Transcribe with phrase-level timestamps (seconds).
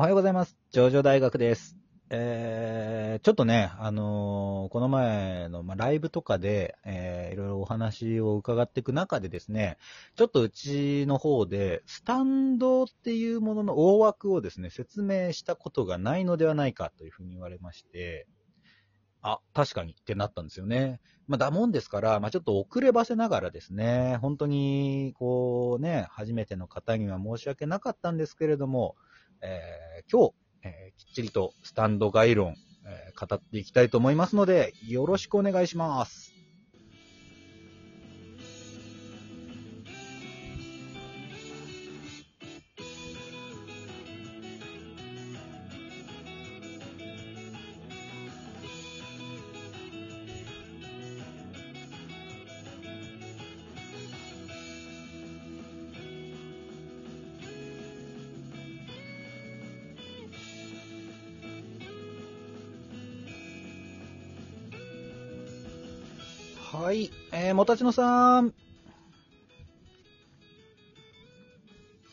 [0.00, 0.56] おはようございます。
[0.70, 1.76] 上場大学です。
[2.08, 9.76] えー、ちょっとね、あのーこの前の、ま、ライブとかで、えー、いろいろお話を伺っていく中でですね、
[10.16, 18.26] ちょっとうちの方で、スタンドっていうものの大枠をですね、説明したことがないのではないかというふうに言われまして、
[19.20, 21.02] あ、確かにってなったんですよね。
[21.26, 28.96] まあ、だもんですから、まあ、ちょっと遅ればせながらですね、本当に、こうね、初めての方には申し訳なかったんですけれども、
[29.42, 30.34] えー今日、
[30.64, 32.54] えーきっちりとスタンド概論、
[32.86, 36.39] えー語っていきたいと思いますので、よろしくお願いします。
[66.72, 68.54] はい、えー、もたちのさん。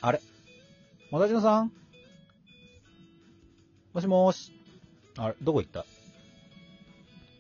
[0.02, 0.20] あれ？
[1.12, 1.72] もたちのさん？
[3.94, 4.52] もしもーし。
[5.20, 5.36] あれ？
[5.44, 5.86] どこ行った？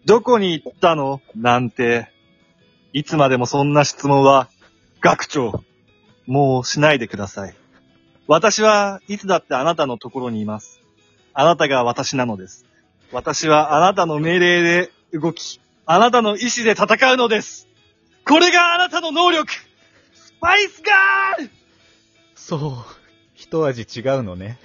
[0.05, 1.21] どこに行ったの？
[1.35, 2.11] なんて。
[2.93, 4.47] いつまでもそんな質問は、
[5.01, 5.63] 学長、
[6.27, 7.55] もうしないでください。
[8.27, 10.81] 私はいつだってあなたのところにいます。
[11.33, 12.65] あなたが私なのです。
[13.11, 15.59] 私はあなたの命令で動き、
[15.89, 17.65] あなたの意志で戦うのです。
[18.25, 21.49] これがあなたの能力スパイスガール
[22.35, 22.73] そう、
[23.33, 24.59] 一味違うのね。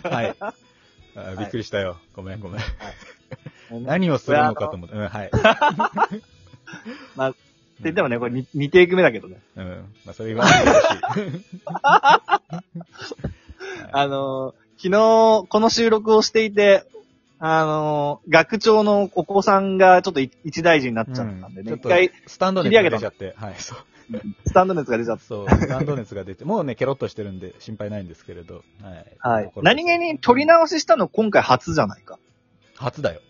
[0.04, 0.52] はいあ。
[1.38, 1.96] びっくりしたよ。
[2.14, 2.62] ごめんごめん。
[3.86, 4.94] 何をするのかと思って。
[4.94, 5.28] うん、はい。
[5.28, 5.38] って
[7.84, 9.40] 言ってもね、これ 2, テイク目だけどね。
[9.56, 9.90] うん。
[10.04, 10.86] まあ、それ言わないでほしい。
[13.92, 16.86] あのー昨日、この収録をしていて、
[17.42, 23.34] あのー学長のお子さんがちょっとい一大事になっちゃったんでね、ちょっと一回、スタンド熱が出ちゃって。
[23.36, 23.78] はい、 そう。
[24.46, 25.24] スタンド熱が出ちゃった。
[25.24, 28.62] そう、スタンド熱が出て、もうね、ケロッとしてるんで心配ないんですけれど。
[28.82, 29.16] はい。
[29.18, 29.52] はい。
[29.62, 32.18] 何気に取り直ししたの今回初じゃないか。
[32.76, 33.20] 初だよ。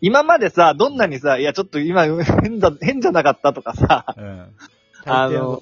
[0.00, 4.46] 今までさ、どんなにさ、いや、ちょっと今、変だ、変じゃなかったとかさ、うん。
[5.06, 5.58] あの。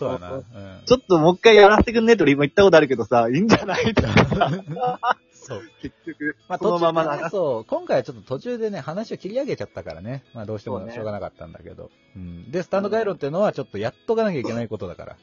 [0.86, 5.62] ちょっともう一回やらせてくんねって俺今言ったことあるけどさ、いいんじゃないとか そう。
[5.82, 7.30] 結局、まあ、そのまま途中でね流す。
[7.30, 10.24] そう、今回はちょっと途中でね、話を切り上げちゃったからね。
[10.34, 11.90] まあ、どうしてもしょうがなかったんだけど。
[12.14, 12.50] うん。
[12.50, 15.16] で、スタンド概論っていうのは、ちょっとやっとかなきゃいけないことだから。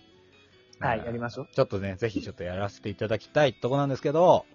[0.79, 1.47] はい、うんやりましょう。
[1.53, 4.45] ちょっとね、ぜひちょっとやらせていただきたいとこなんですけど、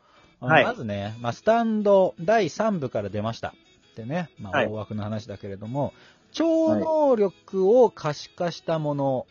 [0.40, 3.54] まずね、まあ、スタンド第3部から出ました。
[3.96, 5.92] でね、まあ、はい大枠の話だけれども、
[6.32, 9.26] 超能力を可視化したもの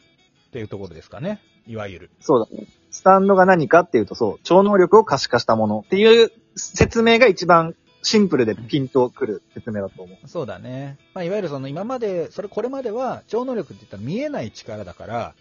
[0.52, 1.40] っていうところですかね。
[1.66, 2.10] いわゆる。
[2.20, 2.68] そうだね。
[2.90, 7.74] スタンドが何かっていうと、そう、超能力を可視化したものっていう説明が一番
[8.04, 10.28] シンプルでピンとくる説明だと思う。
[10.28, 10.98] そうだね。
[11.14, 15.34] まあ、いわゆるその今まで、それこれまでは超能力って言ったら見えない力だから、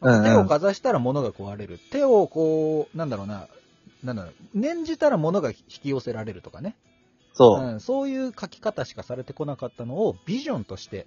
[0.00, 1.78] うんうん手をかざしたら物が壊れる。
[1.90, 3.46] 手をこう、なんだろうな、
[4.02, 6.74] なんだろう、念じたら物が引き寄せられるとかね。
[7.32, 7.64] そう。
[7.64, 11.06] うん、そういう書き方しかされてこなかったのをビジョンとして、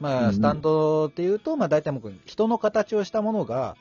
[0.00, 3.76] まあ、うんうんスタンドっていうと、まあ、大体もう人の形をしたものが、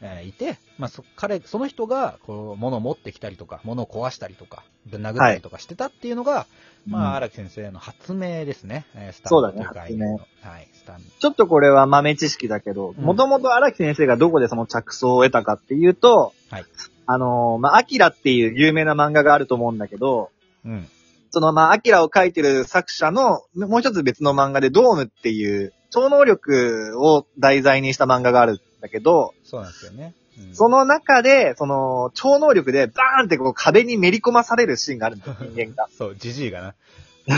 [0.00, 6.46] えーいて、まあ、そ彼、その人が、こう、物を持ってきたりとか、物を壊したりとか、ぶん殴ったりとかしてたっていうのが、
[6.88, 8.84] まあ、荒木先生の発明ですね。
[8.96, 10.18] えースタンドという概念の。
[10.40, 11.08] はい、スタンド。
[11.20, 16.64] ちょっとこれは豆知識だけど、うんもともと荒木先生がどこでその着想を得たかっていうと、はい
[17.06, 20.30] あのーまあ、アキラっていう有名な漫画があると思うんだけど、
[20.64, 20.88] うん。
[21.32, 30.14] そのまあ、アキラを描いてる作者の、もう一つ別の漫画でドームっていう、超能力を題材にした漫画があるんだけど、そうなんですよね。
[30.14, 35.88] うんその中で、その、超能力でバーンってこう壁にめり込まされるシーンがあるんだよ、人間が。
[35.96, 36.74] そう、ジジイがな。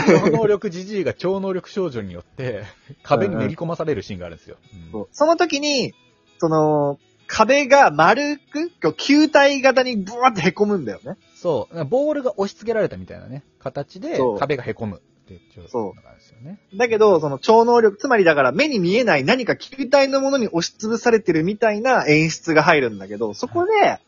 [0.07, 2.63] 超能力ジジイが超能力少女によって、
[3.03, 4.55] 壁にめり込まされるシーンがあるんですよ。
[4.93, 5.93] うんその時に、
[6.39, 11.17] その、壁が丸く、球体型にブワーって凹むんだよね。
[11.45, 11.85] そう。
[11.85, 16.59] ボールが押し付けられたみたいなね、形で壁が凹むっていう状そう態なんですよね。
[16.75, 23.99] だけど、その超能力、つまりだから目に見えない何か球体のものに押しつぶされてるみたいな演出が入るんだけど、そこで、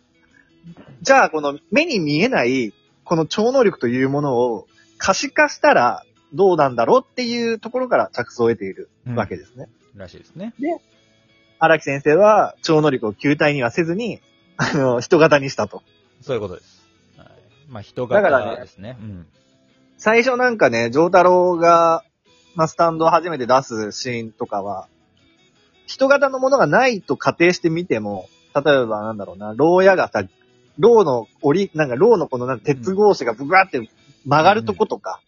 [1.04, 2.74] じゃあこの目に見えない
[3.04, 4.68] この超能力というものを
[4.98, 9.69] 可視化したらどうなんだろうっていうところから着想を得ているうんわけですね。
[9.95, 10.56] らしいですね。
[11.60, 14.22] 荒木先生は超能力を球体にはせずに、
[14.57, 15.83] あの、人型にしたと。
[16.22, 16.76] そういうことです。
[17.68, 18.98] はい、まあ、人だからね型ですね。
[19.00, 19.28] うん。
[19.98, 22.04] 最初なんかね、ジョータロウが、
[22.56, 24.88] まあ、スタンドを初めて出すシーンとかは、
[25.86, 30.24] 人型のものがないと仮定してみても、例えばなんだろうな、牢屋がさ、
[30.78, 33.90] ローの折り、なんかローのこのなんか鉄格子がブワーって
[34.25, 35.22] 曲がるとことか、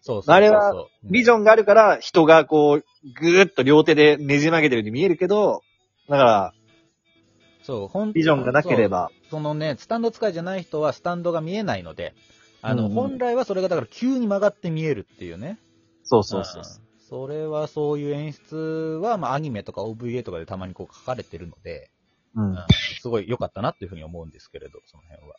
[0.00, 0.34] そうそう。
[0.34, 2.84] あれはうん、ビジョンがあるから人がこう、
[3.20, 5.62] ぐーっと両手でねじ曲げてるように見えるけど、
[6.08, 6.54] だから、
[7.64, 12.14] そう、本ビジョンがなければ、そのね、スタンド使いじゃない人はスタンドが見えないので、
[12.60, 15.58] あの、うんうん本来はそれがだから急に曲がって見えるっていうね。
[16.02, 16.62] そうそうそう。
[16.62, 16.64] ん
[16.98, 18.56] それはそういう演出
[19.02, 21.90] は、まあアニメとか OVA とかでたまにこう書かれてるので、
[22.36, 22.56] うんうん
[23.00, 25.36] すごい良かったなっていうふうに思うんですけれど、その辺は。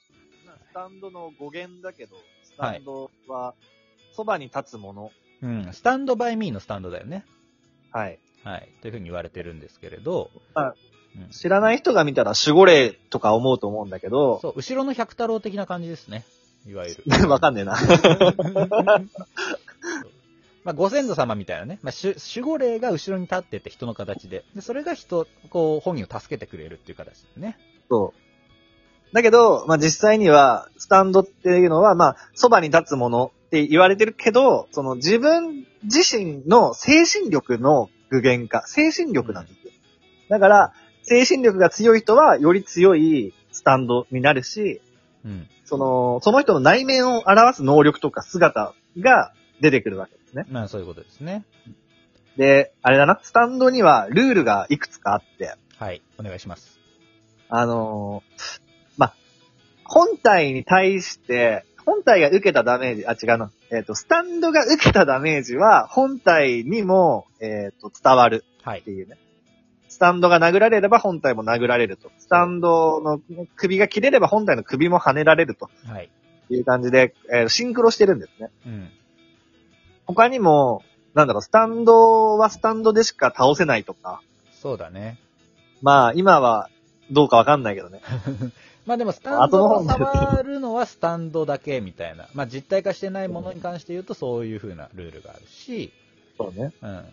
[0.70, 3.56] スタンドの語源だけど、スタンドは、
[4.14, 5.12] そばに立つもの。
[5.42, 7.26] うん、スタンドバイミーのスタンドだよね。
[7.92, 8.20] はい。
[8.44, 8.70] はい。
[8.82, 10.76] というふうに言われてるんですけれど、あ
[11.18, 16.26] うん知らない人が見たら守護霊とか思うと思うんだけど、そう、後ろの百太郎的な感じですね。
[16.68, 17.04] いわゆる。
[17.30, 17.78] わかんねえな。
[20.64, 27.60] まあ、ご先祖様みたいなね、まあ、守守護霊が後ろに立ってて人の形で、でそれが人、こう、本人を助けてくれるっていう形ですね。
[27.88, 28.20] そう。
[29.14, 39.72] だけど、まあ、実際には、スタンドっていうのは、まあ、そばに立つものって言われてるけど、その自分自身の精神力の具現化、精神力なんですよ。
[40.30, 40.74] だから、
[41.06, 44.82] 精神力が強い人は、より強いスタンドになるし、
[45.24, 45.48] うん。
[45.66, 50.46] その、その人の内面を表す能力とか姿が出てくるわけですね。
[50.50, 51.44] まあ、そういうことですね。
[52.38, 56.02] で、あれだな、スタンドにはルールがいくつかあって、はい。
[56.20, 56.80] お願いします。
[57.50, 58.62] あのー
[58.98, 59.14] ま、
[59.84, 63.52] 本体に対して、本体が受けたダメージ、あ、違うな。
[63.72, 68.92] えっ、と、スタンドが受けたダメージは、本体にも、えっ、と、伝わるはいって。
[68.92, 69.18] いうね。
[69.96, 72.12] スタンドが殴られれば本体も殴られると。
[72.18, 73.22] スタンドの
[73.56, 76.10] 首が切れれば本体の首も跳ねられるとはい。
[76.50, 78.50] いう感じで、えーシンクロしてるんですね。
[78.66, 78.90] うん。
[80.06, 80.84] 他にも、
[81.14, 84.22] なんだろう、スタンドはスタンドでしか倒せないとか。
[84.62, 85.18] そうだね。
[85.82, 86.70] まあ、今は
[87.10, 88.02] どうかわかんないけどね。
[88.86, 92.28] まあでも、スタンドを触るのはスタンドだけみたいな。
[92.34, 95.94] まあ実体化してないものに関して言うとそういう風なルールがあるし、
[96.38, 96.74] そうね。
[96.82, 97.06] うん。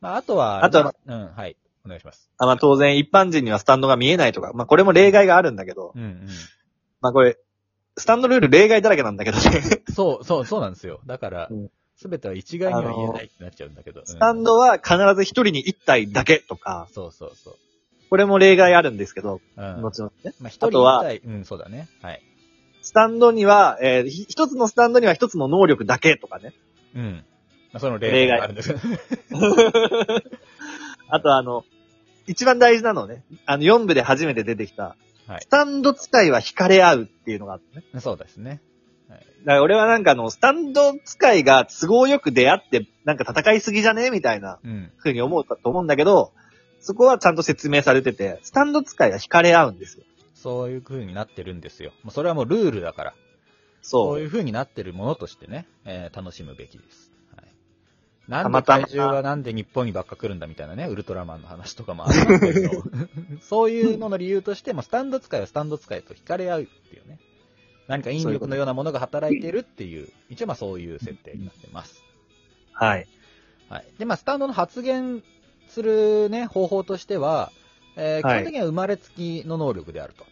[0.00, 1.56] まああとは、あとはうん、はい。
[1.84, 2.30] お願いします。
[2.38, 6.28] あまあ当然一般人にはスタンドが見えないとか、まあこれも例外があるんだけど、うんうん。
[7.00, 7.38] まあこれ、
[7.96, 9.82] スタンドルール例外だらけなんだけどね。
[9.92, 11.00] そう、そう、そうなんですよ。
[11.06, 14.00] だからうん、すべては一概には言えないってなっちゃうんだけど。
[14.00, 17.54] うんスタンドは必ず一人に一体だけとか、そうそうそう。
[18.08, 19.82] これも例外あるんですけど、うん。
[19.82, 20.34] 後々ね。
[20.40, 21.88] まあ一人あとは一体、うん、そうだね。
[22.02, 22.22] はい。
[22.82, 26.54] スタンドには、えーひ一つのスタンドには一つの能力だけとかね。
[26.94, 27.24] うん。
[27.72, 28.78] まあその例外があるんですよ。
[31.10, 31.64] あとあの、
[32.26, 34.96] 一番大事なのね、あの4部で初めて出てきた、
[35.26, 38.00] はいスタンド使いは惹かれ合うっていうのがあってね。
[38.00, 38.60] そうですね。
[39.08, 39.20] はい。
[39.20, 44.90] だから俺はなんかあの、スタンド使いが都合よく出会って、なんか戦いすぎじゃねみたいなうん。
[44.98, 46.32] 風に思うかと思うんだけど、
[46.80, 50.04] そこはちゃんと説明されてて、スタンド使いは惹かれ合うんですよ。
[50.34, 51.92] そういう風になってるんですよ。
[52.02, 53.14] もうそれはもうルールだから。
[53.82, 53.90] そ。
[53.90, 57.09] そうういう風になってるものとしてね、えー楽しむべきです。
[58.30, 62.70] はい、なんで怪獣はなんで日本にばっか来るんだみたいなね、ウルトラマンの話とかもありますけど、
[63.42, 67.18] そういうのの理由として、もスタンド使いはスタンド使いと惹かれ合うっていうね、
[67.88, 72.04] 何か引力のようなものが働いてるっていう、一応まあそういう設定になってます。
[72.72, 73.06] はい。
[73.68, 73.84] はい。
[73.98, 75.24] で、まあスタンドの発言
[75.68, 77.50] するね、方法としては、
[77.96, 80.24] えー基はい本的には生まれつきの能力であると。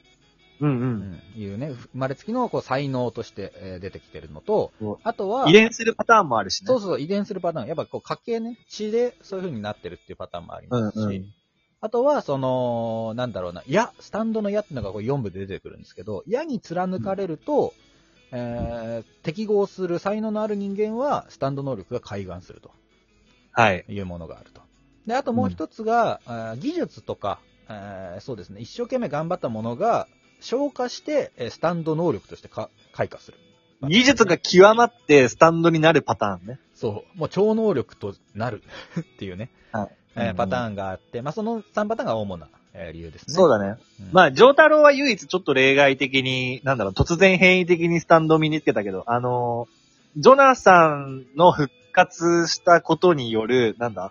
[0.61, 0.73] うんう。
[0.73, 4.73] うんん、いうね、生まれつきのこう才能として、えー出てきてるのと
[5.05, 6.67] あとは、遺伝するパターンもあるしね。
[6.69, 7.67] そうそう、遺伝するパターン。
[7.69, 11.35] やっぱこう家系ね、血でそういう風になってるっていうパターンもありますし、うんうん
[11.81, 17.73] あとは、その、なんだろうな、矢、スタンドの矢っていうのがこう4部で出てくるんですけど、矢に貫かれると、
[18.33, 22.73] えー適合する才能のある人間は、スタンド能力が開眼すると
[23.53, 23.85] はい。
[23.89, 24.61] いうものがあると。
[25.07, 27.39] で、あともう一つが、あー技術とか、
[27.69, 30.09] えーそうですね、一生懸命頑張ったものが
[30.41, 33.39] 消化して、えースタンド能力としてか開花する。
[33.83, 36.59] 技術が極まってスタンドになるパターンね。
[36.75, 38.63] そう、もう超能力となる
[39.01, 43.35] っていうね、はいえーパターンがあって、まあその3パターンが主な、えー理由ですね。
[43.35, 43.77] そうだね。
[44.01, 49.79] うんまあ、ジョータロウは唯一ちょっと例外的に、なんだろう、突然変異的にスタンドを身につけたけど、あのー
[50.17, 54.11] ジョナサンの復活したことによる、なんだ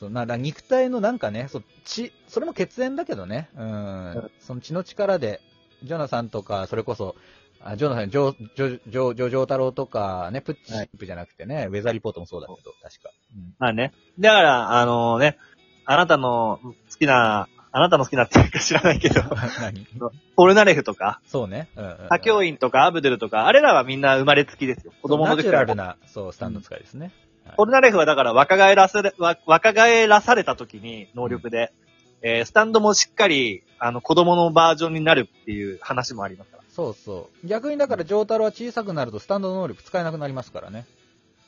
[0.00, 5.42] そうなだ肉体のなんかね、そう血、それも血縁だけどね、うん、うんその血の力で、
[5.82, 7.16] ジョナサンとか、それこそ、
[7.60, 13.10] あジョナサン、ジョ、ジョ、ジョ、ジョ、ジョータロウとか、ね、プッチはいップじゃなくてね、ウェザーリポートもそうだけど、確か。
[13.36, 13.92] うんまあね。
[14.18, 15.36] だから、あのね、
[15.84, 19.20] あなたの好きな、あなたの好きなっていうか知らないけど、
[19.60, 19.86] 何？
[20.34, 21.68] ポルナレフとか、そうね。
[21.76, 24.94] うんうんうんハ教員とかアブドゥルとか、あれらはみんな生まれつきですよ。
[25.02, 27.12] 子供のナチュ時からラルな、そう、スタンド使いですね。
[27.56, 31.72] ポルナレフはだから若返らせ若返らされた時に能力で、
[32.22, 36.62] えースタンドもしっかりあの、子供のバージョンになるっていう話もありますから。
[36.68, 37.46] そうそう。
[37.46, 40.86] 逆にだから、上太郎は小さくなるとスタンド能力使えなくなりますからね。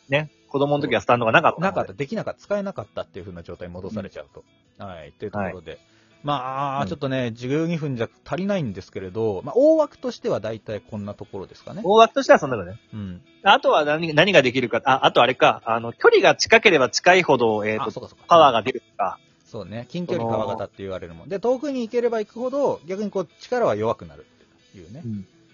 [0.08, 0.30] ね。
[0.48, 1.60] 子供の時はスタンドがなかった。
[1.60, 4.44] なかった、できなかった、使えなかったっていう風な状態に戻されちゃうと。
[4.82, 5.78] はい、というところで。
[6.22, 11.82] まあ、うんちょっとね、12分じゃ足りないんですけれど、まあ、大枠としては大体こんなところですかね。
[11.84, 12.78] 大枠としてはそんなことね。
[12.92, 13.22] うん。
[13.42, 18.08] あとは何何ができるか、あ、あとあれか、あの、距離が近ければ近いほど、えっ、あ、と。
[18.28, 19.18] パワーが出るとか、
[19.52, 19.86] そうね。
[19.90, 21.28] 近距離川型って言われるもん。
[21.28, 24.24] で、遠くに行ければ行くほど、逆にこう、力は弱くなる
[24.70, 25.02] っていうね。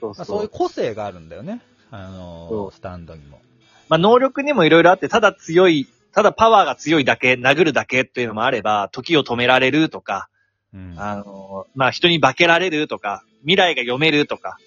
[0.00, 1.60] そうまあ、そういう個性があるんだよね。
[1.90, 3.40] あのそうー、スタンドにも。
[3.88, 10.28] まあ、能力にもいろいろあって、ただ強い、ただパワーが強いだけ、殴るだけっていうのもあれば、時を止められるとか、
[10.74, 10.94] うん。
[10.96, 14.58] あの、まあ、人に化けられるとか、未来が読めるとか、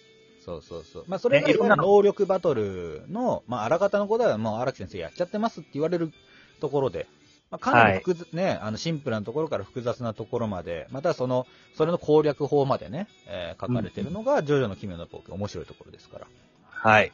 [0.43, 1.05] そうそうそう。
[1.07, 6.11] まあ、それがねいろんなの能力バトルの、まあ、荒方の子ではもう荒木先生やっちゃってますって言われる
[6.59, 7.07] ところで、
[7.51, 16.27] まあ、かなり複雑、ね、あの、シンプルなところから複雑なところまで、またその、それの攻略法までね、えー書かれてるのが、ジョジョの奇妙な冒険、面白いところですから。
[16.63, 17.11] はい。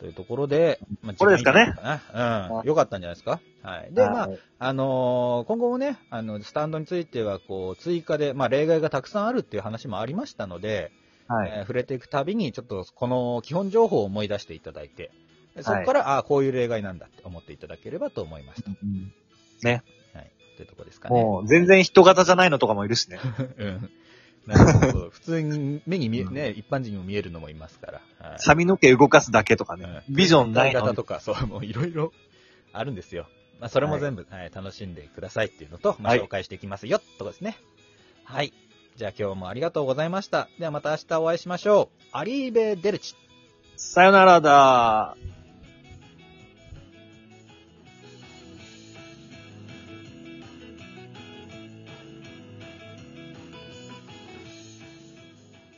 [0.00, 1.74] というところで、まあ、これですかね
[2.14, 2.66] うん。
[2.66, 3.40] よかったんじゃないですか？
[3.62, 3.92] はい。
[3.92, 10.90] で、まあ、あのー今後もね、あの、スタンドについては、こう、追加で、まあ、例外がたくさんあるっていう話もありましたので、
[11.28, 11.50] はい。
[11.50, 15.10] えー触れていくたびに、ちょっとこの基本情報を思い出していただいて、
[15.54, 18.70] でそこから、ああ、こういう例外なんだって思っていただければと思いました。
[18.70, 19.12] うん
[20.14, 20.30] はい。
[20.56, 21.22] というところですかね。
[21.22, 23.18] もう、全然人型じゃないのとかもいるしね。
[23.58, 23.90] うん。
[24.46, 25.10] なるほど。
[25.10, 28.00] 普通に目に見え、ね、一般人にも見えるのもいますから。
[28.18, 30.02] はい髪の毛動かすだけとかうんね。
[30.08, 30.86] ビジョンないのに。
[30.86, 32.12] 型とか、そう、もういろいろ
[32.72, 33.26] あるんですよ。
[33.60, 37.56] まあ、それも全部、はい楽しんでくださいっていうのと、まあ、はい紹介していきますよ、ってとこですね。
[38.24, 38.52] はい。
[38.96, 40.48] じゃあ今日もありがとうございました。
[40.58, 42.06] ではまた明日お会いしましょう。
[42.12, 43.14] アリーベ・デルチ。
[43.76, 45.16] さよならだ。